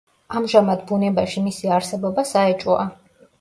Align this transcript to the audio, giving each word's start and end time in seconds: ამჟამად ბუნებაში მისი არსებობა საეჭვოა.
ამჟამად 0.37 0.79
ბუნებაში 0.91 1.43
მისი 1.49 1.71
არსებობა 1.77 2.25
საეჭვოა. 2.31 2.89